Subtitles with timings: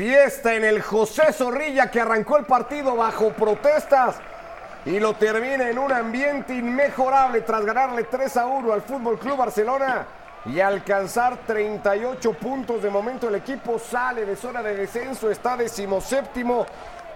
[0.00, 4.16] Fiesta en el José Zorrilla que arrancó el partido bajo protestas
[4.86, 9.36] y lo termina en un ambiente inmejorable tras ganarle 3 a 1 al Fútbol Club
[9.36, 10.06] Barcelona
[10.46, 12.82] y alcanzar 38 puntos.
[12.82, 16.64] De momento el equipo sale de zona de descenso, está decimoséptimo,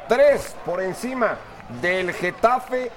[0.07, 1.39] 3 por encima
[1.80, 2.91] del Getafe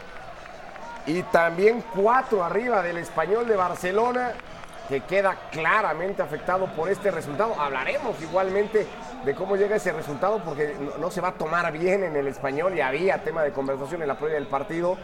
[1.06, 4.34] y también 4 arriba del Español de Barcelona
[4.90, 7.60] que queda claramente afectado por este resultado.
[7.60, 8.88] Hablaremos igualmente
[9.28, 12.74] de cómo llega ese resultado porque no, se va a tomar bien en el español
[12.78, 14.98] y había tema de conversación en la previa del partido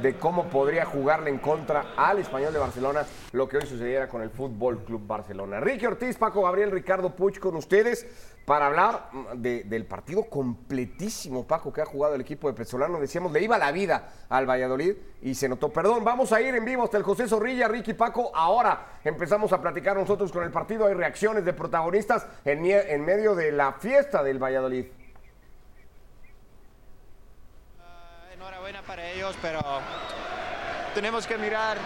[0.00, 4.22] de cómo podría jugarle en contra al español de Barcelona lo que hoy sucediera con
[4.22, 5.60] el Fútbol Club Barcelona.
[5.60, 8.06] Ricky Ortiz, Paco Gabriel, Ricardo Puch con ustedes
[8.44, 13.00] para hablar de- del partido completísimo, Paco, que ha jugado el equipo de Pesolano.
[13.00, 15.70] Decíamos, le iba la vida al Valladolid y se notó.
[15.72, 18.30] Perdón, vamos a ir en vivo hasta el José Zorrilla, Ricky Paco.
[18.34, 20.86] Ahora empezamos a platicar nosotros con el partido.
[20.86, 24.86] Hay reacciones de protagonistas en, en medio de la fiesta del Valladolid.
[28.86, 29.60] Para ellos, pero
[30.94, 31.76] tenemos que mirar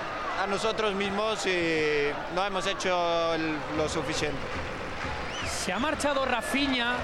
[0.43, 3.37] a nosotros mismos y no hemos hecho
[3.77, 4.39] lo suficiente.
[5.47, 6.95] Se ha marchado Rafinha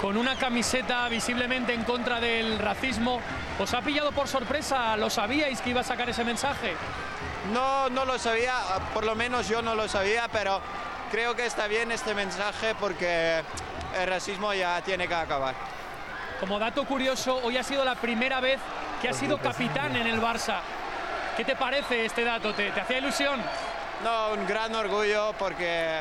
[0.00, 3.20] con una camiseta visiblemente en contra del racismo.
[3.58, 4.96] ¿Os ha pillado por sorpresa?
[4.96, 6.74] ¿Lo sabíais que iba a sacar ese mensaje?
[7.52, 8.54] No, no lo sabía,
[8.94, 10.60] por lo menos yo no lo sabía, pero
[11.10, 13.42] creo que está bien este mensaje porque
[14.00, 15.54] el racismo ya tiene que acabar.
[16.40, 18.58] Como dato curioso, hoy ha sido la primera vez
[19.02, 20.60] que ha sido capitán en el Barça.
[21.36, 22.54] ¿Qué te parece este dato?
[22.54, 23.40] ¿Te, te hacía ilusión?
[24.04, 26.00] No, un gran orgullo porque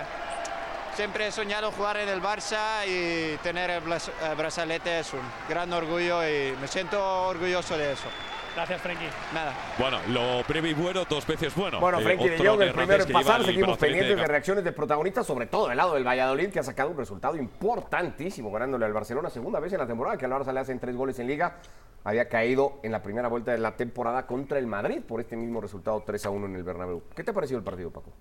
[0.96, 5.22] siempre he soñado jugar en el Barça y tener el blas- eh, brazalete es un
[5.50, 8.08] gran orgullo y me siento orgulloso de eso.
[8.54, 9.08] Gracias, Frenkie.
[9.34, 9.54] Nada.
[9.78, 11.80] Bueno, lo breve y bueno, dos veces bueno.
[11.80, 13.40] Bueno, Eh, Frenkie de otro Jong, el primero en pasar.
[13.40, 16.64] el Seguimos pendientes de reacciones de protagonistas, sobre todo del lado del Valladolid, que ha
[16.64, 20.52] sacado un resultado importantísimo, ganándole al Barcelona, segunda vez en la temporada, que al Barça
[20.54, 21.56] le hacen tres goles en Liga.
[22.04, 25.62] Había caído en la primera vuelta de la temporada contra el Madrid por este mismo
[25.62, 27.04] resultado 3 a 1 en el Bernabéu.
[27.16, 28.12] ¿Qué te ha parecido el partido, Paco?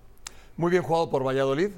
[0.57, 1.71] Muy bien jugado por Valladolid.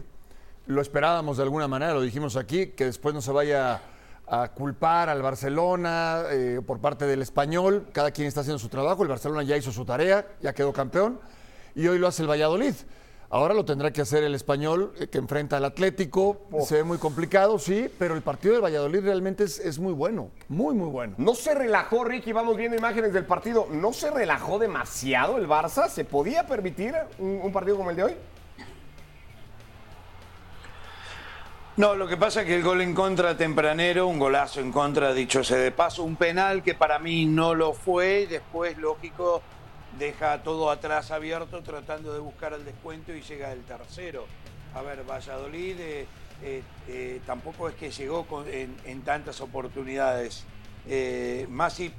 [0.66, 3.82] Lo esperábamos de alguna manera, lo dijimos aquí, que después no se vaya
[4.28, 7.88] a culpar al Barcelona eh, por parte del español.
[7.94, 9.04] Cada quien está haciendo su trabajo.
[9.04, 11.20] El Barcelona ya hizo su tarea, ya quedó campeón.
[11.76, 12.74] Y hoy lo hace el Valladolid.
[13.34, 16.44] Ahora lo tendrá que hacer el español eh, que enfrenta al Atlético.
[16.68, 20.30] Se ve muy complicado, sí, pero el partido del Valladolid realmente es, es muy bueno.
[20.50, 21.16] Muy, muy bueno.
[21.18, 23.66] No se relajó, Ricky, vamos viendo imágenes del partido.
[23.72, 25.90] ¿No se relajó demasiado el Barça?
[25.90, 28.16] ¿Se podía permitir un, un partido como el de hoy?
[31.76, 35.12] No, lo que pasa es que el gol en contra tempranero, un golazo en contra,
[35.12, 39.42] dicho sea de paso, un penal que para mí no lo fue y después, lógico,
[39.98, 44.26] deja todo atrás abierto tratando de buscar el descuento y llega el tercero.
[44.74, 46.08] A ver, Valladolid eh,
[46.42, 50.46] eh, eh, tampoco es que llegó en, en tantas oportunidades.
[51.48, 51.94] Masi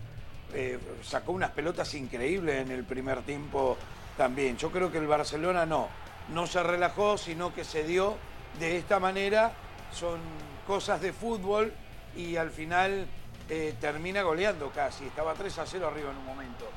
[1.03, 3.77] sacó unas pelotas increíbles en el primer tiempo
[4.17, 4.57] también.
[4.59, 5.89] Yo creo que el Barcelona no,
[6.33, 8.17] no se relajó, sino que se dio
[8.59, 9.53] de esta manera.
[9.93, 10.21] Son
[10.67, 11.73] cosas de fútbol
[12.15, 13.07] y al final
[13.81, 15.07] termina goleando casi.
[15.07, 16.69] Estaba 3 a 0 arriba en un momento.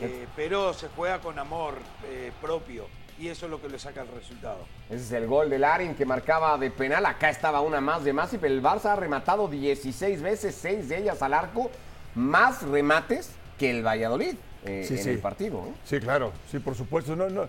[0.00, 1.74] Eh, pero se juega con amor
[2.06, 2.86] eh, propio
[3.18, 4.58] y eso es lo que le saca el resultado.
[4.88, 7.06] Ese es el gol de Larin que marcaba de penal.
[7.06, 8.42] Acá estaba una más de Masip.
[8.44, 11.70] El Barça ha rematado 16 veces, 6 de ellas al arco.
[12.14, 15.10] Más remates que el Valladolid eh, Sí, en sí.
[15.10, 15.60] el partido.
[15.60, 15.72] ¿eh?
[15.84, 17.14] Sí, claro, sí, por supuesto.
[17.14, 17.46] No, no.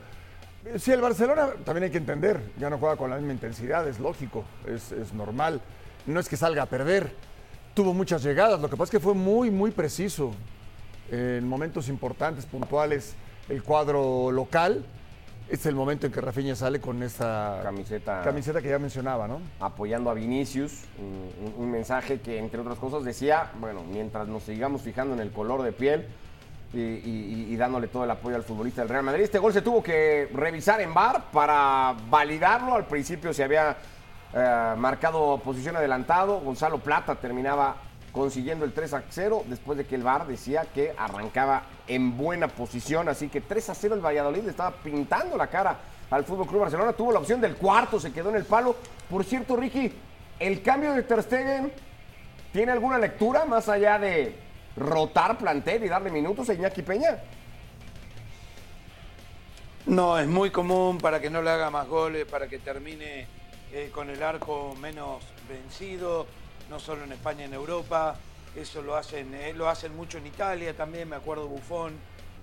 [0.78, 4.00] Sí, el Barcelona también hay que entender, ya no juega con la misma intensidad, es
[4.00, 5.60] lógico, es, es normal.
[6.06, 7.12] No es que salga a perder.
[7.74, 10.34] Tuvo muchas llegadas, lo que pasa es que fue muy, muy preciso.
[11.12, 13.16] En momentos importantes, puntuales,
[13.50, 14.86] el cuadro local.
[15.44, 18.22] Este es el momento en que Rafinha sale con esta Camiseta.
[18.24, 19.40] camiseta que ya mencionaba, ¿no?
[19.60, 20.86] apoyando a Vinicius,
[21.58, 25.62] un, mensaje que entre otras cosas decía, bueno, mientras nos sigamos fijando en el color
[25.64, 26.08] de piel
[26.74, 29.62] y, y- y dándole todo el apoyo al futbolista del Real Madrid, este gol se
[29.62, 33.76] tuvo que revisar en VAR para validarlo, al principio se había
[34.34, 37.76] eh, marcado posición adelantado, Gonzalo Plata terminaba
[38.14, 42.48] consiguiendo el 3 a 0 después de que el VAR decía que arrancaba en buena
[42.48, 45.80] posición, así que 3 a 0 el Valladolid le estaba pintando la cara
[46.12, 48.76] al Fútbol Club Barcelona, tuvo la opción del cuarto, se quedó en el palo.
[49.10, 49.92] Por cierto, Ricky,
[50.40, 51.74] el cambio de Ter Stegen
[52.52, 54.36] tiene alguna lectura más allá de
[54.78, 57.20] rotar plantel y darle minutos a Iñaki Peña.
[59.88, 63.26] No, es muy común para que no le haga más goles, para que termine
[63.72, 66.28] eh, con el arco menos vencido,
[66.74, 68.16] no solo en España, en Europa.
[68.56, 71.94] Eso lo hacen, eh, lo hacen mucho en Italia también, me acuerdo Buffon,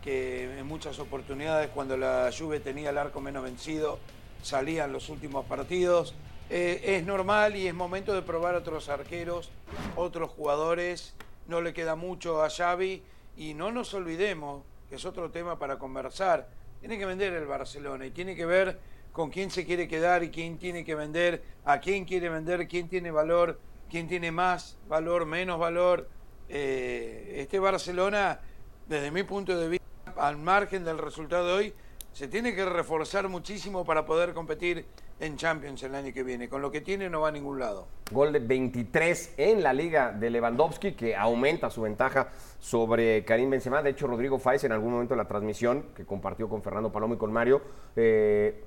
[0.05, 3.99] que en muchas oportunidades cuando la Juve tenía el arco menos vencido,
[4.41, 6.15] salían los últimos partidos.
[6.49, 9.51] eh, es normal y es momento de probar otros arqueros,
[9.97, 11.15] otros jugadores.
[11.49, 13.03] No le queda mucho a Xavi
[13.37, 16.49] y no nos olvidemos, que es otro tema para conversar,
[16.79, 18.79] tiene que vender el Barcelona y tiene que ver
[19.11, 22.89] con quién se quiere quedar y quién tiene que vender, a quién quiere vender, quién
[22.89, 23.59] tiene valor,
[23.91, 26.09] quién tiene más valor, menos valor.
[26.49, 28.41] Eh, este Barcelona,
[28.89, 29.85] desde mi punto de vista,
[30.17, 31.75] al margen del resultado de hoy,
[32.13, 34.87] se tiene que reforzar muchísimo para poder competir
[35.21, 36.49] en Champions el año que viene.
[36.49, 37.87] Con lo que tiene no va a ningún lado.
[38.11, 42.29] Gol de 23 en la liga de Lewandowski, que aumenta su ventaja
[42.59, 43.83] sobre Karim Benzema.
[43.83, 47.15] De hecho, Rodrigo Faiz en algún momento de la transmisión que compartió con Fernando Palomo
[47.15, 47.61] y con Mario,
[47.97, 48.65] eh,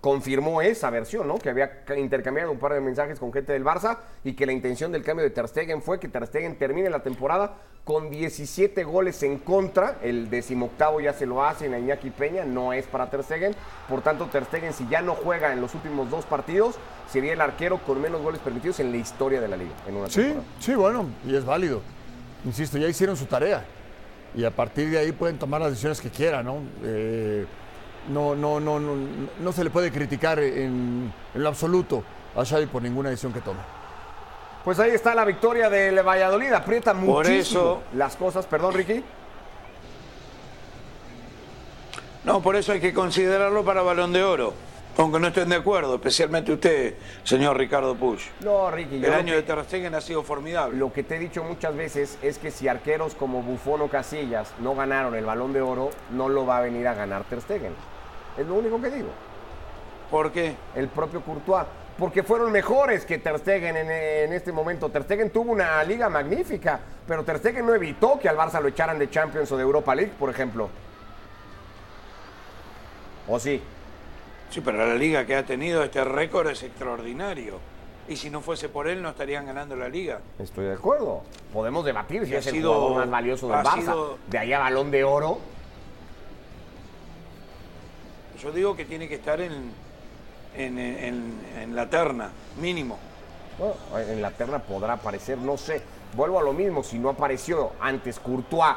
[0.00, 1.38] confirmó esa versión, ¿no?
[1.38, 4.90] Que había intercambiado un par de mensajes con gente del Barça y que la intención
[4.92, 9.22] del cambio de Ter Stegen fue que Ter Stegen termine la temporada con 17 goles
[9.22, 9.98] en contra.
[10.02, 13.54] El decimoctavo ya se lo hace en Iñaki Peña, no es para Ter Stegen.
[13.88, 16.76] Por tanto, Ter Stegen, si ya no juega en los últimos dos partidos,
[17.10, 19.72] sería el arquero con menos goles permitidos en la historia de la liga.
[19.86, 20.44] En una Sí, temporada.
[20.60, 21.82] sí, bueno, y es válido.
[22.46, 23.64] Insisto, ya hicieron su tarea.
[24.34, 26.58] Y a partir de ahí pueden tomar las decisiones que quieran, ¿no?
[26.84, 27.44] Eh,
[28.08, 28.94] no, no, no, no,
[29.40, 32.02] no se le puede criticar en, en lo absoluto
[32.36, 33.60] a Xavi por ninguna decisión que tome.
[34.64, 36.52] Pues ahí está la victoria del Valladolid.
[36.52, 38.46] Aprieta muchísimo Por eso- las cosas.
[38.46, 39.02] Perdón, Ricky.
[42.24, 44.52] No, por eso hay que considerarlo para Balón de Oro.
[45.00, 46.94] Aunque no estén de acuerdo, especialmente usted,
[47.24, 48.20] señor Ricardo Puig.
[48.40, 48.96] No, Ricky.
[49.02, 50.76] El año que- de Ter Stegen ha sido formidable.
[50.76, 54.52] Lo que te he dicho muchas veces es que si arqueros como Buffon o Casillas
[54.58, 57.72] no ganaron el Balón de Oro, no lo va a venir a ganar Ter Stegen.
[58.36, 59.08] Es lo único que digo.
[60.10, 60.54] ¿Por qué?
[60.74, 61.64] El propio Courtois.
[61.98, 64.90] Porque fueron mejores que Ter Stegen en, en este momento.
[64.90, 68.68] Ter Stegen tuvo una liga magnífica, pero Ter Stegen no evitó que al Barça lo
[68.68, 70.68] echaran de Champions o de Europa League, por ejemplo.
[73.26, 73.62] ¿O sí?
[74.50, 77.58] Sí, pero la liga que ha tenido este récord es extraordinario.
[78.08, 80.20] Y si no fuese por él, no estarían ganando la liga.
[80.40, 81.22] Estoy de acuerdo.
[81.52, 83.80] Podemos debatir si ha es el sido- jugador más valioso del Barça.
[83.80, 85.38] sido- De ahí a Balón de Oro.
[88.42, 89.52] Yo digo que tiene que estar en,
[90.56, 92.30] en, en- en la terna,
[92.60, 92.98] mínimo.
[93.58, 93.74] Bueno,
[94.10, 95.82] en la terna podrá aparecer, no sé.
[96.14, 98.74] Vuelvo a lo mismo, si no apareció antes Courtois,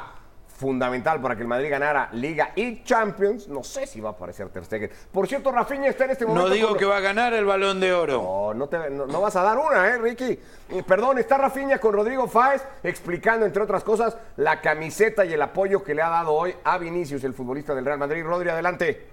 [0.64, 4.48] fundamental para que el Madrid ganara Liga y Champions, no sé si va a aparecer
[4.48, 4.90] Ter Stegen.
[5.12, 6.48] Por cierto, Rafinha está en este momento...
[6.48, 8.22] No digo con- que va a ganar el balón de oro.
[8.24, 10.40] No, no, te- no- no vas a dar una, ¿eh, Ricky?
[10.70, 15.42] Eh, perdón, está Rafinha con Rodrigo Fáez explicando, entre otras cosas, la camiseta y el
[15.42, 18.24] apoyo que le ha dado hoy a Vinicius, el futbolista del Real Madrid.
[18.24, 19.13] Rodri, adelante.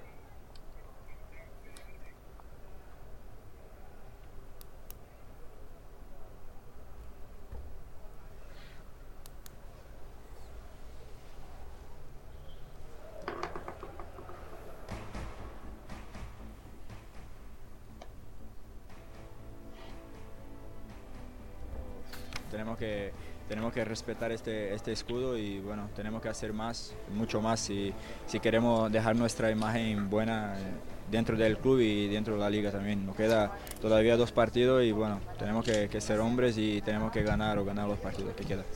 [23.80, 27.92] Que respetar este, este escudo y bueno, tenemos que hacer más, mucho más si,
[28.26, 30.62] si queremos dejar nuestra imagen buena eh,
[31.10, 33.06] dentro del club y dentro de la liga también.
[33.06, 37.22] Nos queda todavía dos partidos y bueno, tenemos que, que ser hombres y tenemos que
[37.22, 38.66] ganar o ganar los partidos que quedan.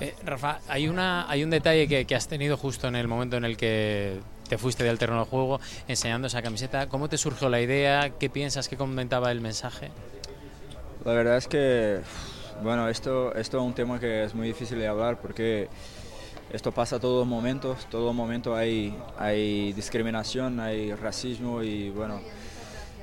[0.00, 3.36] Eh, Rafa, hay, una, hay un detalle que, que has tenido justo en el momento
[3.36, 6.88] en el que te fuiste del terreno de juego enseñando esa camiseta.
[6.88, 8.10] ¿Cómo te surgió la idea?
[8.10, 8.68] ¿Qué piensas?
[8.68, 9.90] ¿Qué comentaba el mensaje?
[11.04, 12.00] La verdad es que,
[12.62, 15.68] bueno, esto, esto es un tema que es muy difícil de hablar porque
[16.52, 22.20] esto pasa todos momentos, todo momento hay, hay discriminación, hay racismo y bueno,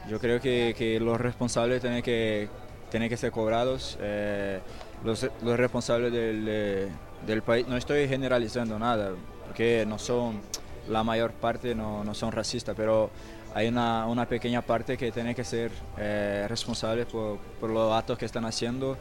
[0.07, 2.47] yo creo que, los responsables tienen que,
[2.89, 3.97] tienen que ser cobrados.
[4.01, 4.59] eh,
[5.03, 6.89] los, los responsables del,
[7.25, 9.11] del país, no estoy generalizando nada,
[9.45, 10.41] porque no son,
[10.89, 13.09] la mayor parte no, no son racistas, pero
[13.53, 18.17] hay una, una pequeña parte que tiene que ser eh, responsable por, por los actos
[18.17, 18.97] que están haciendo.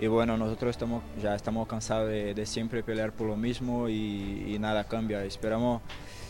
[0.00, 4.84] Y bueno, nosotros estamos, ya estamos cansados de, siempre pelear por lo mismo y, nada
[4.84, 5.22] cambia.
[5.26, 5.82] Esperamos,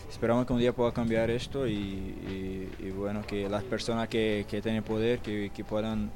[0.09, 5.19] esperamos que un día pueda cambiar esto y, bueno, que las personas que, tienen poder,
[5.19, 6.11] que, que puedan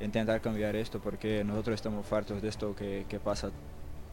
[0.00, 3.50] intentar cambiar esto, porque nosotros estamos fartos de esto que, pasa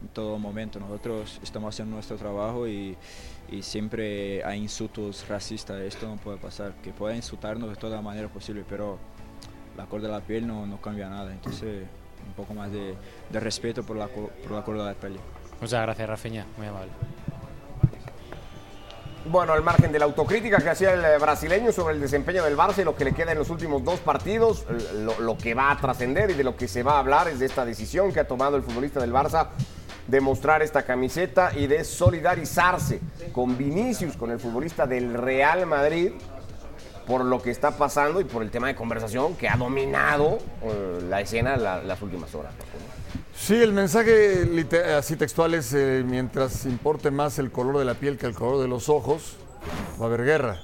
[0.02, 0.80] en todo momento.
[0.80, 2.96] Nosotros estamos haciendo nuestro trabajo y,
[3.48, 5.80] y siempre hay insultos racistas.
[5.82, 6.74] Esto no puede pasar.
[6.82, 8.98] Que pueda insultarnos de toda manera posible, pero
[9.76, 11.32] la cor de la piel no, no cambia nada.
[11.32, 11.84] Entonces,
[12.28, 12.94] un poco más de,
[13.30, 15.20] de respeto por la, por la de la.
[15.60, 16.46] Muchas gracias, Rafiña.
[16.56, 16.90] Muy amable.
[19.24, 22.56] Bueno, al margen de la autocrítica que hacía el eh, brasileño sobre el desempeño del
[22.56, 25.70] Barça y lo que le queda en los últimos dos partidos, lo, lo que va
[25.70, 28.20] a trascender y de lo que se va a hablar es de esta decisión que
[28.20, 29.48] ha tomado el futbolista del Barça
[30.06, 36.12] de mostrar esta camiseta y de solidarizarse con Vinicius, con el futbolista del Real Madrid,
[37.08, 41.00] por lo que está pasando y por el tema de conversación que ha dominado eh,
[41.08, 42.52] la escena la- las últimas horas.
[43.34, 44.44] Sí, el mensaje
[44.96, 48.60] así textual es, eh, mientras importe más el color de la piel que el color
[48.60, 49.36] de los ojos,
[50.00, 50.60] va a haber guerra.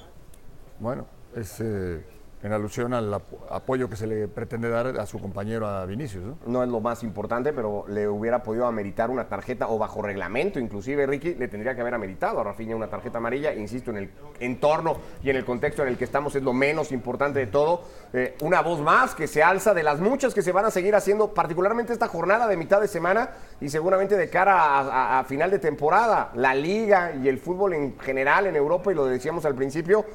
[0.79, 2.05] Bueno, es eh,
[2.45, 6.23] en alusión al apo- apoyo que se le pretende dar a su compañero, a Vinicius,
[6.23, 6.37] ¿no?
[6.45, 10.59] No es lo más importante, pero le hubiera podido ameritar una tarjeta o bajo reglamento,
[10.59, 13.51] inclusive Ricky le tendría que haber ameritado a Rafinha una tarjeta amarilla.
[13.53, 16.91] Insisto, en el entorno y en el contexto en el que estamos es lo menos
[16.91, 17.81] importante de todo.
[18.13, 20.93] Eh, una voz más que se alza de las muchas que se van a seguir
[20.93, 25.57] haciendo, particularmente esta jornada de mitad de semana y seguramente de cara a final de
[25.57, 26.29] temporada.
[26.35, 30.05] La liga y el fútbol en general en Europa, y lo decíamos al principio,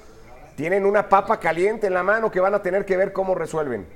[0.60, 3.86] tienen una papa caliente en la mano que van a tener que ver cómo resuelven.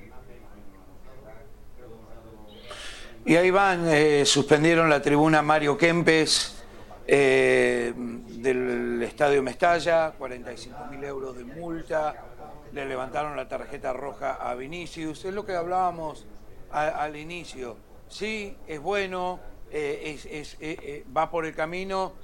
[3.26, 6.64] Y ahí van, eh, suspendieron la tribuna Mario Kempes
[7.06, 12.14] eh, del Estadio Mestalla, 45 mil euros de multa,
[12.73, 16.25] le levantaron la tarjeta roja a Vinicius, es lo que hablábamos
[16.71, 17.76] al inicio.
[18.09, 19.38] Sí, es bueno,
[19.71, 20.56] eh, es-
[21.14, 22.14] va por el camino,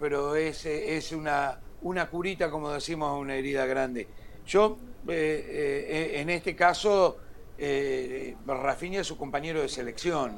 [0.00, 4.08] pero es, es una, una curita, como decimos, a una herida grande.
[4.46, 7.18] Yo, eh, eh, en este caso,
[7.58, 10.36] eh, Rafinha es su compañero de selección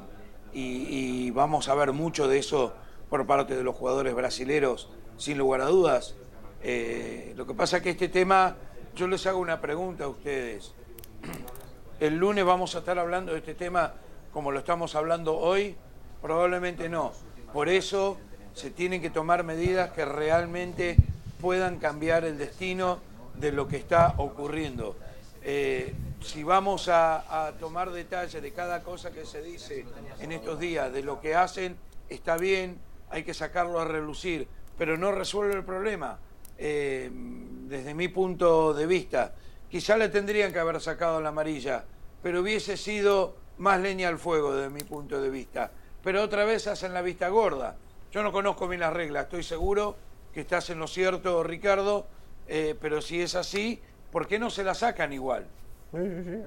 [0.53, 2.73] y, vamos a ver mucho de eso
[3.09, 6.15] por parte de los jugadores brasileros, sin lugar a dudas.
[6.61, 8.55] Eh, lo que pasa es que este tema,
[8.95, 10.73] yo les hago una pregunta a ustedes.
[11.99, 13.93] El lunes vamos a estar hablando de este tema
[14.31, 15.75] como lo estamos hablando hoy,
[16.21, 17.13] probablemente no.
[17.53, 18.17] Por eso
[18.53, 20.97] se tienen que tomar medidas que realmente
[21.41, 22.99] puedan cambiar el destino
[23.35, 24.95] de lo que está ocurriendo.
[25.43, 29.85] Eh, si vamos a, tomar detalle de cada cosa que se dice
[30.19, 31.77] en estos días, de lo que hacen,
[32.09, 36.17] está bien, hay que sacarlo a relucir, pero no resuelve el problema.
[36.57, 39.33] Eh, desde mi punto de vista,
[39.69, 41.83] quizá le tendrían que haber sacado la amarilla,
[42.23, 45.71] pero hubiese sido más leña al fuego desde mi punto de vista.
[46.03, 47.75] Pero otra vez hacen la vista gorda.
[48.11, 49.95] Yo no conozco bien las reglas, estoy seguro
[50.35, 52.05] que estás en lo cierto, Ricardo,
[52.49, 55.47] eh, pero si es así, ¿por qué no se la sacan igual?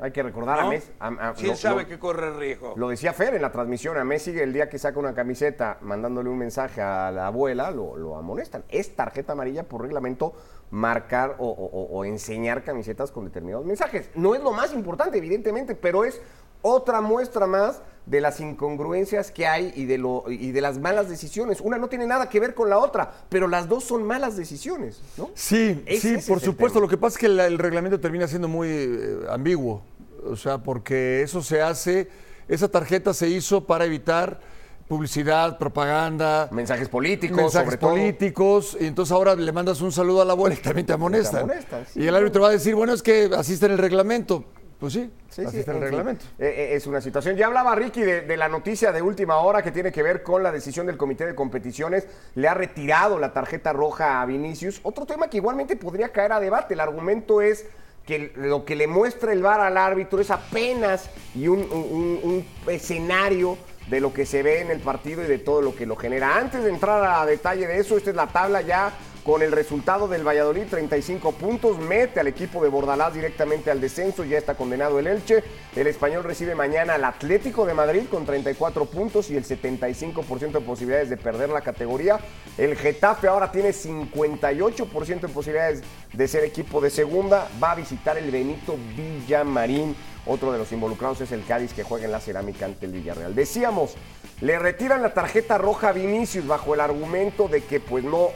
[0.03, 0.69] Hay que recordar a.
[0.69, 0.91] Messi.
[1.01, 2.75] a- a- si él lo- sabe lo- que corre riesgo.
[2.77, 6.29] Lo decía Fer en la transmisión, a Messi el día que saca una camiseta mandándole
[6.29, 8.63] un mensaje a la abuela, lo, lo amonestan.
[8.69, 10.35] Es tarjeta amarilla por reglamento
[10.71, 14.11] marcar o, o- o enseñar camisetas con determinados mensajes.
[14.15, 16.21] No es lo más importante, evidentemente, pero es
[16.63, 21.09] otra muestra más de las incongruencias que hay y de, lo, y de las malas
[21.09, 21.61] decisiones.
[21.61, 25.03] Una no tiene nada que ver con la otra, pero las dos son malas decisiones,
[25.17, 25.31] ¿no?
[25.35, 26.81] Sí, sí, por supuesto.
[26.81, 29.83] Lo que pasa es que el reglamento termina siendo muy eh, ambiguo.
[30.25, 32.09] O sea, porque eso se hace,
[32.49, 34.41] esa tarjeta se hizo para evitar
[34.89, 37.91] publicidad, propaganda, Mensajes políticos, mensajes sobre todo.
[37.91, 38.77] políticos.
[38.81, 41.43] Y entonces ahora le mandas un saludo a la abuela y también te amonestan.
[41.43, 43.79] amonestan, sí, y el árbitro va a decir, bueno, es que así está en el
[43.79, 44.45] reglamento.
[44.79, 46.25] Pues sí, Sí, así sí, está en el fin, reglamento.
[46.39, 47.37] eh, eh, es una situación.
[47.37, 50.43] Ya hablaba Ricky de, de la noticia de última hora que tiene que ver con
[50.43, 52.07] la decisión del Comité de Competiciones.
[52.37, 54.81] Le ha retirado la tarjeta roja a Vinicius.
[54.85, 56.75] Otro tema que igualmente podría caer a debate.
[56.75, 57.67] El argumento es
[58.07, 62.47] que lo que le muestra el VAR al árbitro es apenas y un, un- un
[62.73, 63.59] escenario
[63.91, 66.37] de lo que se ve en el partido y de todo lo que lo genera.
[66.37, 68.93] Antes de entrar a detalle de eso, esta es la tabla ya
[69.29, 74.25] con el resultado del Valladolid, 35 puntos, mete al equipo de Bordalás directamente al descenso,
[74.25, 75.45] ya está condenado el Elche.
[75.77, 80.61] El español recibe mañana al Atlético de Madrid con 34 puntos y el 75% de
[80.63, 82.19] posibilidades de perder la categoría.
[82.57, 88.17] El Getafe ahora tiene 58% de posibilidades de ser equipo de segunda, va a visitar
[88.17, 89.95] el Benito Villamarín.
[90.25, 93.35] Otro de los involucrados es el Cádiz que juega en la cerámica ante el Villarreal.
[93.35, 93.95] Decíamos,
[94.41, 98.31] le retiran la tarjeta roja a Vinicius bajo el argumento de que pues no,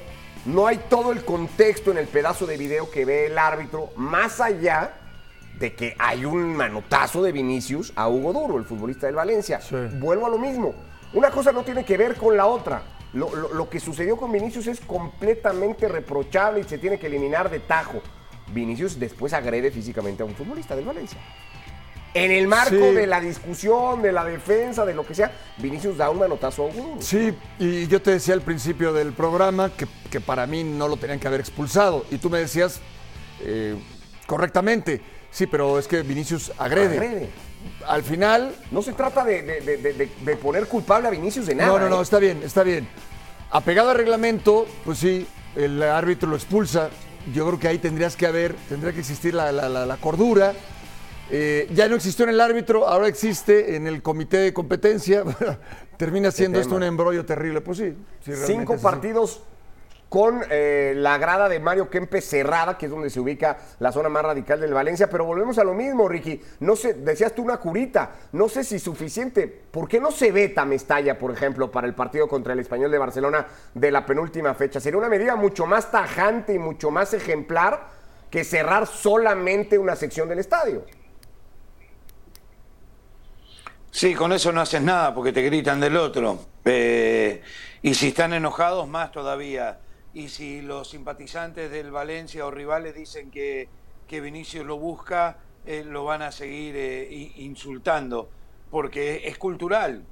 [0.46, 4.40] no hay todo el contexto en el pedazo de video que ve el árbitro, más
[4.40, 4.94] allá
[5.58, 9.60] de que hay un manotazo de Vinicius a Hugo Duro, el futbolista del Valencia.
[9.60, 9.76] Sí.
[9.98, 10.74] Vuelvo a lo mismo.
[11.12, 12.82] Una cosa no tiene que ver con la otra.
[13.12, 17.50] Lo, lo- lo que sucedió con Vinicius es completamente reprochable y se tiene que eliminar
[17.50, 18.00] de tajo.
[18.52, 21.18] Vinicius después agrede físicamente a un futbolista del Valencia.
[22.14, 22.94] En el marco Sí.
[22.94, 26.72] de la discusión, de la defensa, de lo que sea, Vinicius da un manotazo a
[26.72, 26.96] Duro.
[27.00, 30.98] Sí, y yo te decía al principio del programa que, que para mí no lo
[30.98, 32.04] tenían que haber expulsado.
[32.10, 32.80] Y tú me decías
[33.40, 33.76] eh,
[34.26, 35.00] correctamente,
[35.30, 36.96] sí, pero es que Vinicius agrede.
[36.98, 37.28] Agrede.
[37.86, 41.46] Al final, No se trata de, de- de- de- de- de poner culpable a Vinicius
[41.46, 41.68] de nada.
[41.70, 42.02] no, no, no, ¿eh?
[42.02, 42.86] está bien, está bien.
[43.50, 45.26] Apegado al reglamento, pues sí,
[45.56, 46.90] el árbitro lo expulsa.
[47.32, 50.52] Yo creo que ahí tendrías que haber, tendría que existir la, la- la- la cordura.
[51.30, 55.24] Eh, ya no existió en el árbitro, ahora existe en el comité de competencia.
[55.96, 57.60] Termina siendo esto un embrollo terrible.
[57.60, 57.96] Pues sí,
[58.46, 59.42] Cinco partidos
[60.12, 64.10] con eh, la grada de Mario Kempes cerrada, que es donde se ubica la zona
[64.10, 65.08] más radical del Valencia.
[65.08, 66.38] Pero volvemos a lo mismo, Ricky.
[66.60, 69.46] No sé, decías tú una curita, no sé si suficiente.
[69.46, 72.98] ¿Por qué no se veta Mestalla, por ejemplo, para el partido contra el Español de
[72.98, 74.80] Barcelona de la penúltima fecha?
[74.80, 77.88] Sería una medida mucho más tajante y mucho más ejemplar
[78.28, 80.84] que cerrar solamente una sección del estadio.
[83.94, 86.38] Sí, con eso no haces nada porque te gritan del otro.
[86.64, 87.42] Eh,
[87.82, 89.80] y si están enojados, más todavía
[90.14, 93.68] y si los simpatizantes del Valencia o rivales dicen que,
[94.08, 98.30] que Vinicius lo busca, eh, lo van a seguir eh, insultando,
[98.70, 100.02] porque es cultural.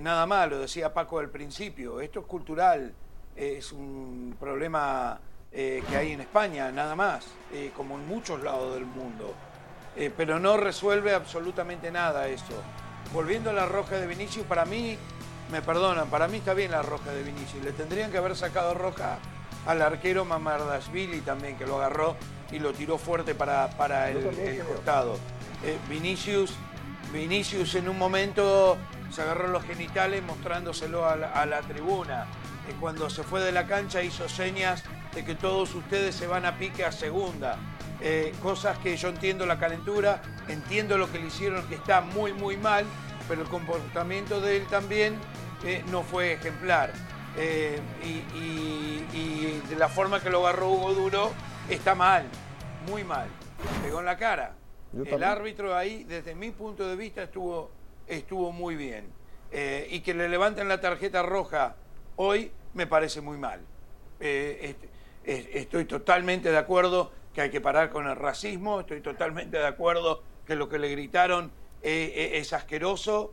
[0.00, 2.92] Nada más, lo decía Paco al principio, esto es cultural,
[3.36, 5.20] es un problema
[5.52, 7.24] que hay en España, nada más,
[7.76, 9.32] como en muchos lados del mundo.
[10.16, 12.62] Pero no resuelve absolutamente nada eso.
[13.12, 14.98] Volviendo a la roja de Vinicius, para mí
[15.50, 17.62] me perdonan, para mí está bien la roja de Vinicius.
[17.64, 19.18] Le tendrían que haber sacado roja
[19.66, 22.16] al arquero Mamardashvili también, que lo agarró
[22.50, 24.22] y lo tiró fuerte para, para el,
[24.64, 25.18] costado.
[25.64, 26.54] Eh, Vinicius,
[27.12, 28.76] Vinicius en un momento
[29.10, 32.26] se agarró los genitales mostrándoselo a la, tribuna.
[32.68, 34.84] Eh, cuando se fue de la cancha hizo señas
[35.14, 37.56] de que todos ustedes se van a pique a segunda.
[38.00, 42.32] Eh, cosas que yo entiendo la calentura, entiendo lo que le hicieron que está muy
[42.34, 42.84] muy mal,
[43.28, 45.18] pero el comportamiento de él también
[45.64, 46.92] eh, no fue ejemplar.
[47.38, 51.32] Eh, y, de la forma que lo agarró Hugo Duro
[51.68, 52.24] está mal,
[52.86, 53.28] muy mal.
[53.82, 54.54] Pegó en la cara.
[54.94, 57.70] el árbitro ahí, desde mi punto de vista, estuvo,
[58.06, 59.06] estuvo muy bien.
[59.50, 61.76] Eh, y que le levanten la tarjeta roja
[62.16, 63.60] hoy me parece muy mal.
[65.24, 70.24] estoy totalmente de acuerdo que hay que parar con el racismo, estoy totalmente de acuerdo
[70.44, 71.52] que lo que le gritaron
[71.82, 73.32] es asqueroso,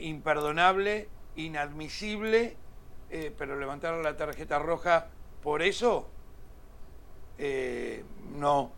[0.00, 2.56] imperdonable inadmisible,
[3.10, 5.08] eh, pero levantar la tarjeta roja
[5.42, 6.08] por eso,
[7.38, 8.02] eh,
[8.36, 8.72] no.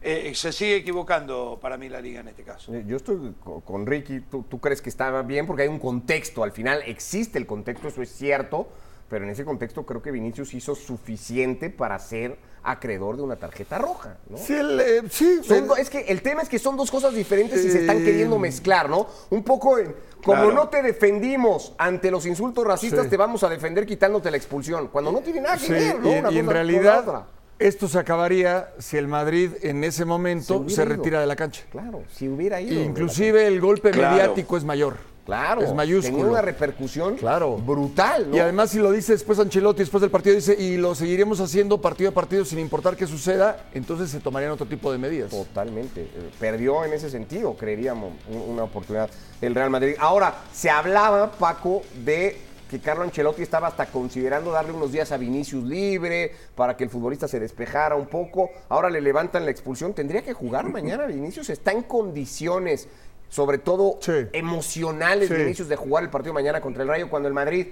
[0.00, 2.72] Eh, se sigue equivocando para mí la liga en este caso.
[2.86, 6.52] Yo estoy con Ricky, ¿Tú, ¿Tú, crees que estaba bien porque hay un contexto, al
[6.52, 8.68] final existe el contexto, eso es cierto,
[9.08, 13.78] pero en ese contexto creo que Vinicius hizo suficiente para ser acreedor de una tarjeta
[13.78, 14.18] roja.
[14.28, 14.36] ¿no?
[14.36, 15.40] Sí, eh, sí
[15.78, 18.90] es que el tema es que son dos cosas diferentes y se están queriendo mezclar,
[18.90, 19.06] ¿no?
[19.30, 19.78] Un poco
[20.24, 24.88] como no te defendimos ante los insultos racistas, te vamos a defender quitándote la expulsión,
[24.88, 26.30] cuando no tiene nada que ver, ¿no?
[26.30, 27.24] Y, en realidad
[27.58, 31.64] esto se acabaría si el Madrid en ese momento se, retira de la cancha.
[31.70, 32.80] Claro, si hubiera ido.
[32.82, 34.96] Inclusive el golpe mediático es mayor.
[35.28, 36.16] Claro, es mayúsculo.
[36.16, 37.58] Tenía una repercusión claro.
[37.58, 38.30] brutal.
[38.32, 41.82] Y además, si lo dice después Ancelotti, después del partido, dice, y lo seguiremos haciendo
[41.82, 45.28] partido a partido sin importar qué suceda, entonces se tomarían otro tipo de medidas.
[45.28, 46.04] Totalmente.
[46.04, 48.14] Eh, perdió en ese sentido, creeríamos,
[48.48, 49.10] una oportunidad
[49.42, 49.96] el Real Madrid.
[49.98, 55.16] Ahora, se hablaba, Paco, de que Carlo Ancelotti estaba hasta considerando darle unos días a
[55.16, 58.50] Vinicius libre para que el futbolista se despejara un poco.
[58.68, 59.94] Ahora le levantan la expulsión.
[59.94, 61.50] ¿Tendría que jugar mañana Vinicius?
[61.50, 62.88] ¿Está en condiciones
[63.28, 63.98] sobre todo
[64.32, 67.66] emocionales de inicios de jugar el partido mañana contra el Rayo cuando el Madrid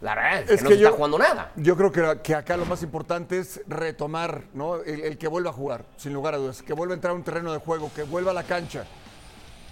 [0.00, 1.52] la verdad es, que, no está jugando nada.
[1.56, 4.76] Yo creo que, que, acá lo más importante es retomar, ¿no?
[4.76, 7.22] El, que vuelva a jugar, sin lugar a dudas, que vuelva a entrar a un
[7.22, 8.86] terreno de juego, que vuelva a la cancha.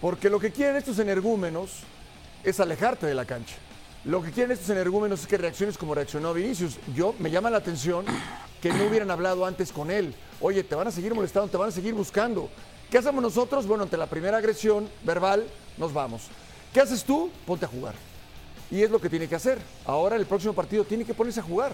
[0.02, 1.80] Porque lo que quieren estos energúmenos
[2.44, 3.56] es alejarte de la cancha.
[4.04, 6.78] Lo que quieren estos energúmenos es que reacciones como reaccionó Vinicius.
[6.94, 8.04] Yo me llama la atención
[8.60, 10.14] que no hubieran hablado antes con él.
[10.40, 12.50] Oye, te van a seguir molestando, te van a seguir buscando.
[12.90, 13.66] ¿Qué hacemos nosotros?
[13.66, 15.46] Bueno, ante la primera agresión verbal,
[15.77, 16.29] nos vamos.
[16.72, 17.31] ¿Qué haces tú?
[17.46, 17.94] Ponte a jugar.
[18.70, 19.59] Y es lo que tiene que hacer.
[19.85, 21.72] Ahora el próximo partido tiene que ponerse a jugar.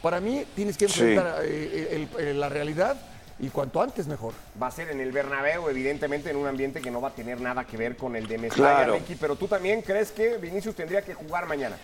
[0.00, 2.96] Para mí tienes que enfrentar eh, la realidad
[3.40, 4.32] y cuanto antes mejor.
[4.60, 7.40] Va a ser en el Bernabéu, evidentemente en un ambiente que no va a tener
[7.40, 8.98] nada que ver con el de Mestalla, claro.
[9.18, 11.76] pero tú también crees que Vinicius tendría que jugar mañana.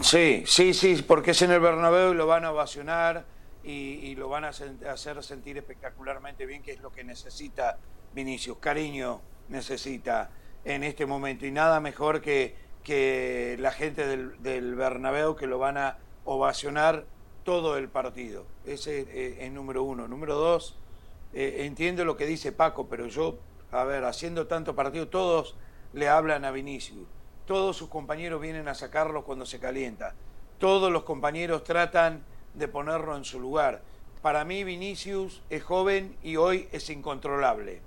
[0.00, 3.24] Sí, sí, sí, porque es en el Bernabéu y lo van a ovacionar
[3.66, 7.78] y, lo van a hacer sentir espectacularmente bien, que es lo que necesita
[8.14, 8.58] Vinicius.
[8.58, 10.30] Cariño necesita
[10.64, 15.58] en este momento y nada mejor que, que la gente del, del Bernabéu que lo
[15.58, 17.06] van a ovacionar
[17.42, 18.46] todo el partido.
[18.64, 20.06] Ese eh, es número uno.
[20.06, 20.78] Número dos,
[21.32, 23.38] eh, entiendo lo que dice Paco, pero yo,
[23.72, 25.56] a ver, haciendo tanto partido, todos
[25.92, 27.06] le hablan a Vinicius.
[27.46, 30.14] Todos sus compañeros vienen a sacarlo cuando se calienta.
[30.58, 32.24] Todos los compañeros tratan
[32.56, 33.82] de ponerlo en su lugar.
[34.22, 37.80] Para mí Vinicius es joven y hoy es incontrolable.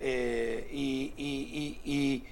[0.00, 2.24] Eh, y,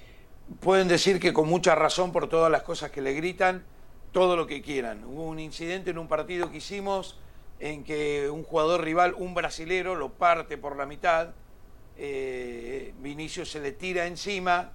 [0.61, 3.65] pueden decir que con mucha razón por todas las cosas que le gritan,
[4.11, 5.03] todo lo que quieran.
[5.03, 7.19] Hubo un incidente en un partido que hicimos
[7.59, 11.31] en que un jugador rival, un brasilero, lo parte por la mitad,
[11.97, 14.71] eh, Vinicius se le tira encima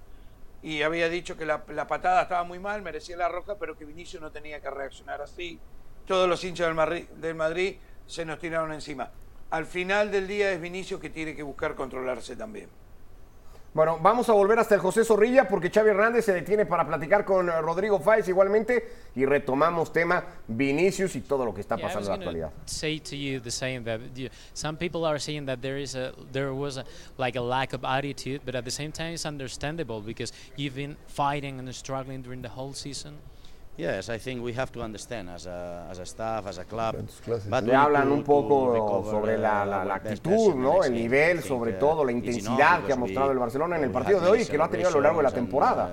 [0.61, 3.85] y había dicho que la, la patada estaba muy mal, merecía la roja, pero que
[3.85, 5.59] Vinicius no tenía que reaccionar así.
[6.07, 9.09] Todos los hinchas del Madrid, del Madrid se nos tiraron encima.
[9.51, 12.67] Al final del día es Vinicius que tiene que buscar controlarse también.
[13.75, 17.25] Bueno, vamos a volver hasta el José Zorrilla porque Xavi Hernández se detiene para platicar
[17.25, 21.87] con eh, Rodrigo Fáez igualmente y retomamos tema Vinicius y todo lo que está Yeah,
[21.87, 22.51] pasando en la actualidad.
[22.65, 26.13] say to you the same that you- some people are saying that there is a
[26.31, 26.85] there was a,
[27.17, 30.95] like a lack of attitude, but at the same time it's understandable because you've been
[31.07, 33.13] fighting and struggling during the whole season.
[33.75, 36.95] Yes, I think we have to understand as a, as a staff, as a club.
[37.49, 40.83] but we Le need hablan to- un poco sobre la, la- la actitud, ¿no?
[40.83, 44.19] El nivel, sobre uh, todo la intensidad que ha mostrado el Barcelona en el partido
[44.19, 45.89] had de hoy many que lo ha tenido a lo largo de la temporada.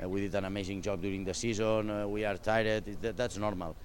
[0.00, 2.10] uh, uh, we did an amazing job during the season.
[2.10, 2.84] we are tired.
[3.14, 3.76] that's normal.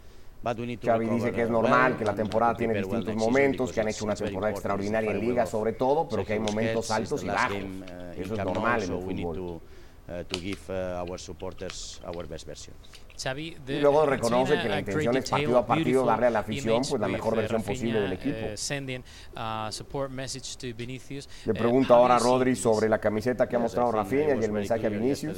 [0.42, 3.72] But we need to Xavi dice que es normal que la temporada tiene distintos momentos,
[3.72, 6.90] que han hecho una temporada extraordinaria en It's Liga sobre todo, pero que hay momentos
[6.90, 7.58] altos y bajos.
[8.18, 9.62] Eso es normal en el fútbol.
[10.06, 12.74] To, uh, to give uh, our supporters our best version.
[13.16, 16.82] Xavi, Y luego reconoce que la intención es partido a partido darle a la afición
[16.88, 18.54] pues la mejor uh, versión posible del Rafinha, equipo.
[18.54, 19.04] uh, sending
[19.36, 19.70] uh,
[20.58, 21.30] to Vinicius.
[21.46, 22.62] Le pregunto ahora a Rodri this?
[22.62, 25.38] sobre la camiseta que ha mostrado Rafinha y el mensaje a Vinicius.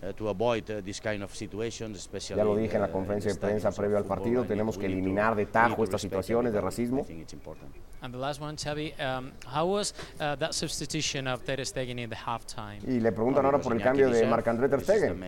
[0.00, 2.80] To uh, to avoid uh, this kind of situations, especially Ya lo in dije en
[2.82, 6.52] la the- conferencia de prensa previo al partido, tenemos que eliminar de tajo estas situaciones
[6.52, 7.06] de racismo.
[8.02, 12.80] Um, how was uh, that substitution of Ter Stegen in the halftime?
[12.86, 15.20] Y le preguntan ahora por el cambio de Marc-André Ter Stegen.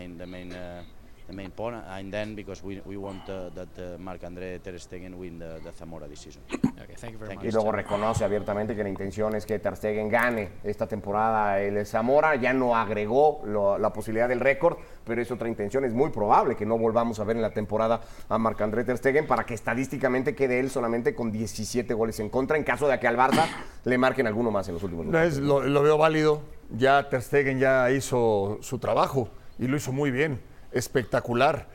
[1.33, 4.75] Main, the main, point, and then because we, we want uh, that uh, Marc-André Ter
[4.79, 6.43] Stegen win the, the Zamora decision.
[6.83, 7.49] Okay, thank you very Thank much.
[7.49, 11.87] Y luego reconoce abiertamente que la intención es que Ter Stegen gane esta temporada el
[11.87, 12.35] Zamora.
[12.35, 15.85] Ya no agregó lo- la posibilidad del récord, pero es otra intención.
[15.85, 19.29] Es muy probable que no volvamos a ver en la temporada a Marc-André Ter Stegen
[19.29, 23.07] para que estadísticamente quede él solamente con 17 goles en contra en caso de que
[23.07, 23.47] al Barça
[23.85, 25.35] le marquen alguno más en los últimos No, minutos.
[25.39, 26.43] es- lo, lo veo válido.
[26.71, 30.41] Ya Ter Stegen ya hizo su trabajo y lo hizo muy bien,
[30.73, 31.67] espectacular.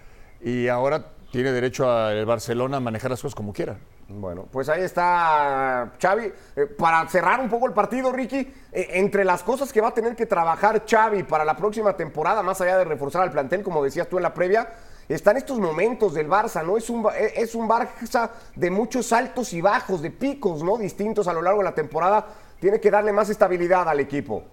[0.41, 3.77] Y ahora tiene derecho a el Barcelona a manejar las cosas como quiera.
[4.09, 6.31] Bueno, pues ahí está Xavi.
[6.55, 9.93] Eh, para cerrar un poco el partido, Ricky, eh, entre las cosas que va a
[9.93, 13.83] tener que trabajar Xavi para la próxima temporada, más allá de reforzar al plantel, como
[13.83, 14.69] decías tú en la previa,
[15.09, 16.77] están estos momentos del Barça, ¿no?
[16.77, 20.77] Es un, eh, es un Barça de muchos altos y bajos, de picos, ¿no?
[20.77, 22.25] Distintos a lo largo de la temporada.
[22.61, 24.43] Tiene que darle más estabilidad al equipo.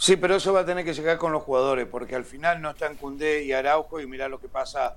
[0.00, 2.70] Sí, pero eso va a tener que llegar con los jugadores, porque al final no
[2.70, 4.96] están Cundé y Araujo y mirá lo que pasa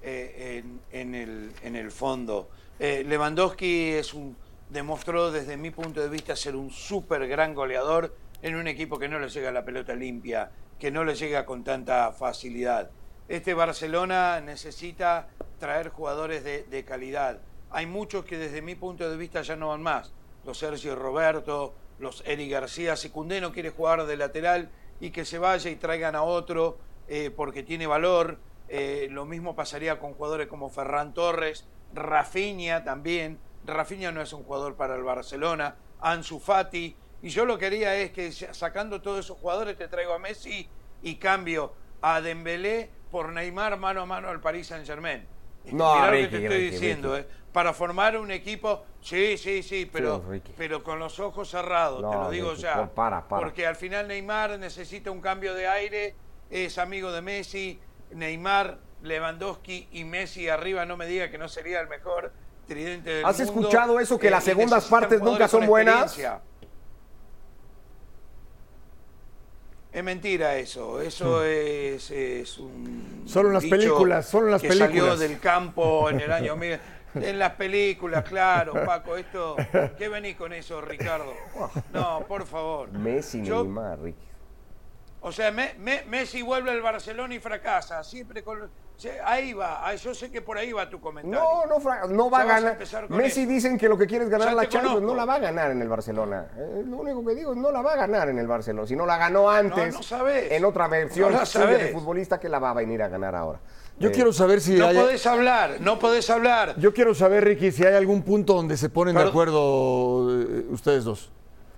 [0.00, 0.62] eh,
[0.92, 2.48] en, el fondo.
[2.78, 4.36] Eh, Lewandowski es un,
[4.70, 9.08] demostró desde mi punto de vista ser un súper gran goleador en un equipo que
[9.08, 12.92] no le llega la pelota limpia, que no le llega con tanta facilidad.
[13.26, 15.26] Este Barcelona necesita
[15.58, 17.40] traer jugadores de, de calidad.
[17.72, 20.12] Hay muchos que desde mi punto de vista ya no van más.
[20.44, 22.96] Los Sergio Roberto, los Eric García.
[22.96, 26.78] Si Cundé no quiere jugar de lateral y que se vaya y traigan a otro
[27.08, 28.38] eh, porque tiene valor.
[28.68, 33.38] Eh, lo mismo pasaría con jugadores como Ferran Torres, Rafinha también.
[33.66, 35.76] Rafinha no es un jugador para el Barcelona.
[36.00, 36.96] Ansu Fati.
[37.22, 40.68] Y yo lo que haría es que sacando todos esos jugadores te traigo a Messi
[41.02, 45.26] y cambio a Dembélé por Neymar mano a mano al Paris Saint Germain.
[45.72, 47.28] No, Mirá lo Ricky, que te estoy Ricky, diciendo, Ricky.
[47.28, 47.32] ¿eh?
[47.52, 52.16] Para formar un equipo, sí, sí, sí, pero, Sí, pero con los ojos cerrados, te
[52.16, 52.76] lo digo Ricky, ya.
[52.76, 53.40] no, para, para.
[53.42, 56.14] Porque al final Neymar necesita un cambio de aire,
[56.50, 57.78] es amigo de Messi,
[58.12, 62.32] Neymar, Lewandowski y Messi arriba, no me diga que no sería el mejor
[62.66, 63.60] tridente del ¿Has mundo.
[63.68, 66.18] escuchado eso, que Eh, las segundas partes nunca son buenas?
[69.92, 74.68] Es mentira eso, eso es, es un Solo en las películas, solo en las que
[74.72, 75.18] salió películas.
[75.20, 76.56] del campo en el año
[77.30, 79.56] en las películas, claro, Paco, esto
[79.98, 81.32] ¿qué venís con eso, Ricardo?
[81.92, 82.90] No, por favor.
[82.92, 84.18] Messi, Yo- Neymar, Ricky.
[85.20, 88.68] O sea, Me- Me- Messi vuelve al Barcelona y fracasa, siempre con
[89.24, 91.40] ahí va, ahí- yo sé que por ahí va tu comentario.
[91.40, 92.78] No, no, no va a ganar.
[93.08, 93.50] Messi eso.
[93.50, 94.86] dicen que lo que quiere es ganar Ya la Champions.
[94.96, 95.06] conozco.
[95.06, 96.46] No la va a ganar en el Barcelona.
[96.56, 98.86] Eh, lo único que digo es no la va a ganar en el Barcelona.
[98.86, 102.74] Si no la ganó antes no en otra versión de futbolista que la va a
[102.74, 103.58] venir a ganar ahora.
[103.98, 104.96] Yo Eh, quiero saber si No hay...
[104.96, 106.74] podés hablar, no podés hablar.
[106.78, 111.04] Yo quiero saber, Ricky, si hay algún punto donde se ponen de acuerdo eh, ustedes
[111.04, 111.30] dos.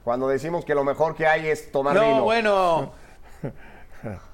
[0.02, 2.22] Cuando decimos que lo mejor que hay es tomar No, vino.
[2.22, 2.92] bueno.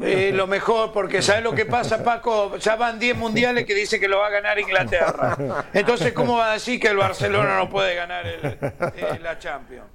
[0.00, 2.56] Eh, lo mejor, porque ¿sabes lo que pasa, Paco?
[2.58, 5.66] Ya van 10 mundiales que dice que lo va a ganar Inglaterra.
[5.74, 9.88] Entonces, ¿cómo va a decir que el Barcelona no puede ganar el- eh, la Champions?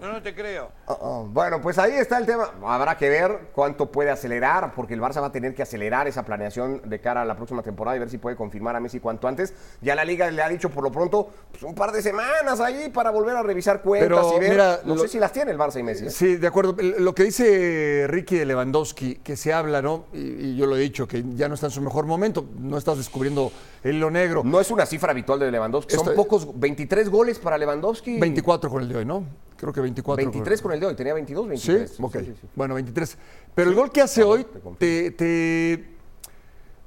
[0.00, 0.70] No, no te creo.
[1.00, 2.50] Oh, Bueno, pues ahí está el tema.
[2.64, 6.24] Habrá que ver cuánto puede acelerar, porque el Barça va a tener que acelerar esa
[6.24, 9.28] planeación de cara a la próxima temporada y ver si puede confirmar a Messi cuanto
[9.28, 9.54] antes.
[9.80, 12.88] Ya la liga le ha dicho por lo pronto pues, un par de semanas ahí
[12.90, 14.50] para volver a revisar cuentas Pero, y ver.
[14.50, 16.06] mira, no lo- sé si las tiene el Barça y Messi.
[16.06, 16.10] ¿eh?
[16.10, 16.76] Sí, de acuerdo.
[16.98, 20.04] Lo que dice Ricky de Lewandowski, que se habla, ¿no?
[20.12, 22.76] Y, y yo lo he dicho, que ya no está en su mejor momento, no
[22.78, 23.52] estás descubriendo
[23.82, 24.42] el hilo negro.
[24.44, 25.94] No es una cifra habitual de Lewandowski.
[25.94, 28.18] Son pocos, 23 goles para Lewandowski.
[28.18, 29.24] 24 con el de hoy, ¿no?
[29.56, 30.24] Creo que 24.
[30.24, 31.72] 23 con el de hoy, tenía 22, ¿Sí?
[31.72, 32.00] 23.
[32.00, 32.16] Ok.
[32.18, 32.48] Sí, sí, sí.
[32.54, 33.16] Bueno, 23.
[33.54, 34.46] Pero el gol que hace hoy
[34.78, 35.84] te, te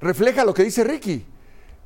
[0.01, 1.25] refleja lo que dice Ricky.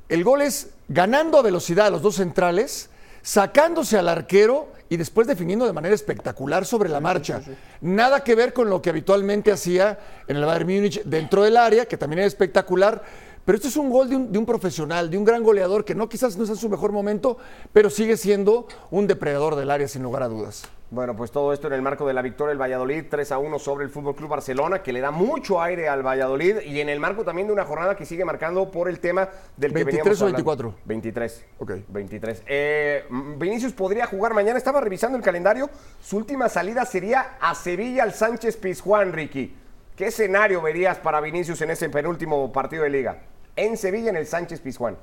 [0.08, 2.90] El gol es ganando a velocidad a los dos centrales,
[3.22, 7.42] sacándose al arquero y después definiendo de manera espectacular sobre la marcha.
[7.82, 11.86] Nada que ver con lo que habitualmente hacía en el Bayern Múnich dentro del área,
[11.86, 13.04] que también era espectacular.
[13.46, 15.96] Pero esto es un gol de un, de un profesional, de un gran goleador que
[15.96, 17.38] no quizás no está en su mejor momento,
[17.72, 20.64] pero sigue siendo un depredador del área sin lugar a dudas.
[20.92, 23.60] Bueno, pues todo esto en el marco de la victoria del Valladolid 3 a 1
[23.60, 27.00] sobre el Fútbol Club Barcelona, que le da mucho aire al Valladolid y en el
[27.00, 30.22] marco también de una jornada que sigue marcando por el tema del que 23 veníamos
[30.22, 30.36] o hablando.
[30.36, 30.76] 24.
[30.86, 31.46] 23.
[31.60, 31.72] Ok.
[31.90, 32.44] 23.
[32.48, 33.06] Eh,
[33.38, 34.58] Vinicius podría jugar mañana.
[34.58, 35.70] Estaba revisando el calendario.
[36.02, 39.56] Su última salida sería a Sevilla al Sánchez Pizjuán, Ricky.
[39.96, 43.20] ¿Qué escenario verías para Vinicius en ese penúltimo partido de liga?
[43.56, 44.98] En Sevilla, en el Sánchez Pizjuán.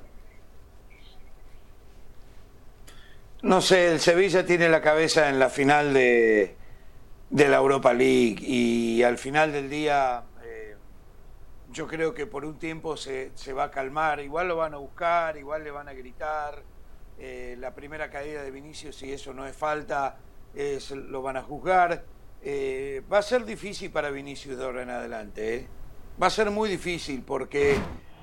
[3.47, 6.55] No sé, el Sevilla tiene la cabeza en la final de,
[7.29, 10.75] de la Europa League y al final del día eh,
[11.71, 14.19] yo creo que por un tiempo se, se va a calmar.
[14.19, 16.61] Igual lo van a buscar, igual le van a gritar.
[17.19, 20.17] eh, la primera caída de Vinicius, si eso no es falta,
[20.53, 22.03] es- lo van a juzgar.
[22.43, 25.67] Eh, va a ser difícil para Vinicius de ahora en adelante.
[26.21, 27.75] Va a ser muy difícil porque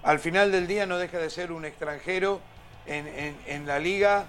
[0.03, 2.41] al final del día no deja de ser un extranjero
[2.87, 4.27] en- en la liga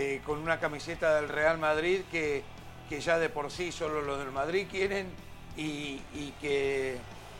[0.00, 2.44] eh, con una camiseta del Real Madrid que,
[2.88, 5.08] que ya de por sí solo los del Madrid quieren
[5.56, 5.98] y,
[6.40, 6.98] que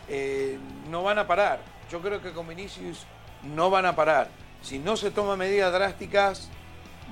[0.09, 0.59] eh,
[0.91, 1.61] no van a parar.
[1.89, 3.07] Yo creo que con Vinicius
[3.45, 4.31] no van a parar.
[4.61, 6.49] Si no se toman medidas drásticas,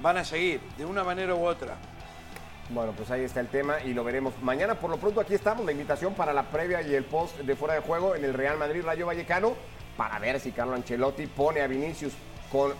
[0.02, 1.76] van a seguir de una manera u otra.
[2.70, 4.74] Bueno, pues ahí está el tema y lo veremos mañana.
[4.74, 7.74] Por lo pronto aquí estamos, la invitación para la previa y el post de fuera
[7.74, 9.54] de juego en el Real Madrid Rayo Vallecano
[9.96, 12.14] para ver si Carlo Ancelotti pone a Vinicius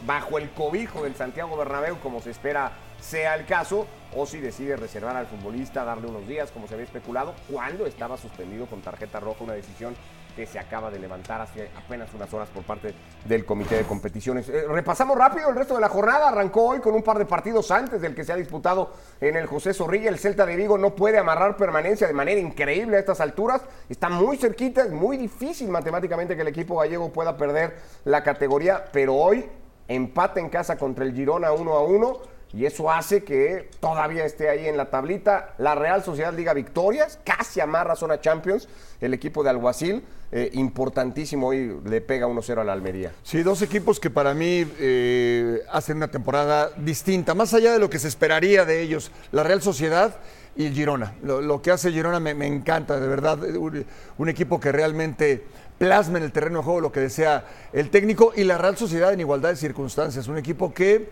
[0.07, 4.77] bajo el cobijo del Santiago Bernabéu como se espera sea el caso o si decide
[4.77, 9.21] reservar al futbolista, darle unos días como se había especulado cuando estaba suspendido con tarjeta
[9.21, 9.95] roja, una decisión
[10.37, 12.95] que se acaba de levantar hace apenas unas horas por parte
[13.25, 14.49] del comité de competiciones.
[14.51, 16.29] Eh, repasamos rápido el resto de la jornada.
[16.29, 19.47] Arrancó hoy con un par de partidos antes del que se ha disputado en el
[19.47, 20.11] José Zorrilla.
[20.11, 23.63] El Celta de Vigo no puede amarrar permanencia de manera increíble a estas alturas.
[23.89, 28.85] Está muy cerquita, es muy difícil matemáticamente que el equipo gallego pueda perder la categoría,
[28.93, 29.49] pero hoy
[29.89, 34.49] empate en casa contra el Girona 1 a 1 y eso hace que todavía esté
[34.49, 35.55] ahí en la tablita.
[35.59, 38.69] La Real Sociedad Liga Victorias, casi amarra zona Champions.
[39.01, 43.13] El equipo de Alguacil, eh, importantísimo, hoy le pega 1-0 a la Almería.
[43.23, 47.91] Sí, dos equipos que para mí eh, hacen una temporada distinta, más allá de lo
[47.91, 50.17] que se esperaría de ellos, la Real Sociedad
[50.57, 51.15] y Girona.
[51.23, 53.39] Lo, que hace Girona me, encanta, de verdad,
[54.17, 55.45] un equipo que realmente
[55.79, 59.13] plasma en el terreno de juego lo que desea el técnico y la Real Sociedad
[59.13, 61.11] en igualdad de circunstancias, un equipo que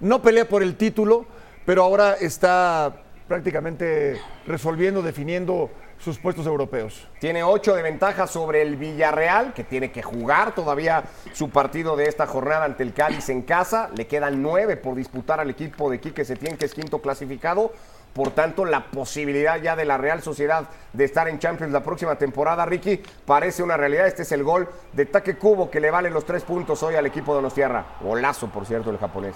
[0.00, 1.26] no pelea por el título,
[1.64, 7.08] pero ahora está prácticamente resolviendo, definiendo sus puestos europeos.
[7.18, 12.06] Tiene 8 de ventaja sobre el Villarreal, que tiene que jugar todavía su partido de
[12.06, 13.90] esta jornada ante el Cádiz en casa.
[13.96, 17.72] Le quedan 9 por disputar al equipo de Quique Setién, que es quinto clasificado.
[18.12, 22.16] Por tanto, la posibilidad ya de la Real Sociedad de estar en Champions la próxima
[22.16, 24.06] temporada, Ricky, parece una realidad.
[24.06, 27.06] Este es el gol de Taque Cubo que le vale los tres puntos hoy al
[27.06, 27.84] equipo de Donostierra.
[28.00, 29.34] Golazo, por cierto, el japonés.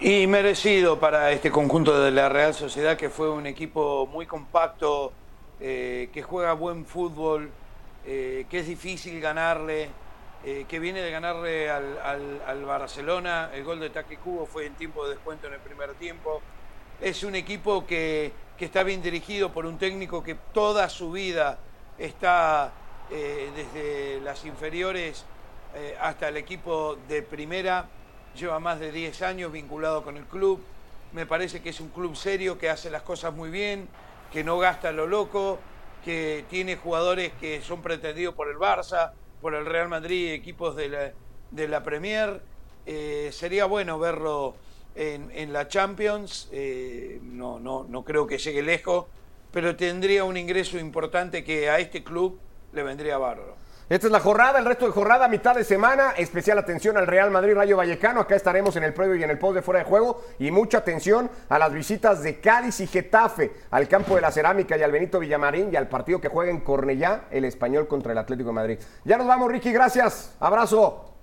[0.00, 5.12] Y merecido para este conjunto de la Real Sociedad, que fue un equipo muy compacto,
[5.58, 7.50] eh, que juega buen fútbol,
[8.06, 9.88] eh, que es difícil ganarle,
[10.44, 13.50] eh, que viene de ganarle al, Barcelona.
[13.52, 16.42] El gol de Taque Cubo fue en tiempo de descuento en el primer tiempo.
[17.00, 21.58] Es un equipo que, que está bien dirigido por un técnico que toda su vida
[21.98, 22.70] está
[23.10, 25.24] desde las inferiores
[26.00, 27.88] hasta el equipo de primera
[28.38, 30.60] lleva más de 10 años vinculado con el club.
[31.12, 33.88] Me parece que es un club serio, que hace las cosas muy bien,
[34.32, 35.58] que no gasta lo loco,
[36.04, 41.12] que tiene jugadores que son pretendidos por el Barça, por el Real Madrid, equipos de
[41.68, 42.40] la, Premier.
[42.86, 44.54] Eh, sería bueno verlo
[44.94, 46.48] en, en la Champions.
[46.52, 49.06] Eh, no, no, no creo que llegue lejos,
[49.50, 52.38] pero tendría un ingreso importante que a este club
[52.72, 53.57] le vendría bárbaro.
[53.88, 56.10] Esta es la jornada, el resto de jornada, mitad de semana.
[56.18, 58.20] Especial atención al Real Madrid Rayo Vallecano.
[58.20, 60.22] Acá estaremos en el previo y en el post de fuera de juego.
[60.38, 64.76] Y mucha atención a las visitas de Cádiz y Getafe al campo de la Cerámica
[64.76, 68.18] y al Benito Villamarín y al partido que juega en Cornellá, el español contra el
[68.18, 68.78] Atlético de Madrid.
[69.04, 69.72] Ya nos vamos, Ricky.
[69.72, 70.36] Gracias.
[70.38, 71.17] Abrazo.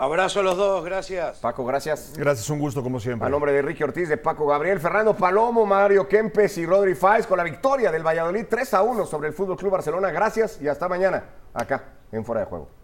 [0.00, 1.38] Abrazo a los dos, gracias.
[1.38, 2.12] Paco, gracias.
[2.16, 3.26] Gracias, un gusto como siempre.
[3.26, 7.26] A nombre de Ricky Ortiz, de Paco Gabriel, Fernando Palomo, Mario Kempes y Rodri Fáez
[7.26, 10.12] con la victoria del Valladolid 3 a 1 sobre el Fútbol Club Barcelona.
[10.12, 11.82] Gracias y hasta mañana acá
[12.12, 12.77] en Fuera de Juego.